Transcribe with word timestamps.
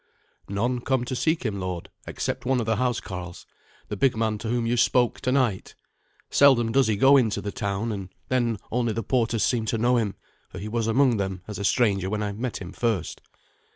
"None 0.49 0.79
come 0.81 1.05
to 1.05 1.15
seek 1.15 1.45
him, 1.45 1.59
lord, 1.59 1.91
except 2.07 2.43
one 2.43 2.59
of 2.59 2.65
the 2.65 2.77
housecarls 2.77 3.45
the 3.87 3.95
big 3.95 4.17
man 4.17 4.39
to 4.39 4.47
whom 4.49 4.65
you 4.65 4.75
spoke 4.75 5.19
tonight. 5.21 5.75
Seldom 6.31 6.71
does 6.71 6.87
he 6.87 6.95
go 6.95 7.17
into 7.17 7.39
the 7.39 7.51
town, 7.51 7.91
and 7.91 8.09
then 8.27 8.57
only 8.71 8.93
the 8.93 9.03
porters 9.03 9.43
seem 9.43 9.65
to 9.67 9.77
know 9.77 9.97
him, 9.97 10.15
for 10.49 10.57
he 10.57 10.67
was 10.67 10.87
among 10.87 11.17
them, 11.17 11.43
as 11.47 11.59
a 11.59 11.63
stranger, 11.63 12.09
when 12.09 12.23
I 12.23 12.31
met 12.31 12.57
him 12.57 12.71
first." 12.71 13.21